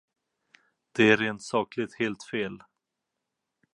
[0.91, 2.63] Det är rent sakligt helt fel.